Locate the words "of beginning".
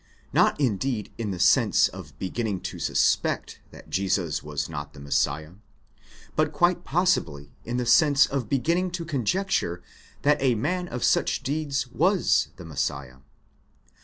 1.87-2.61, 8.25-8.89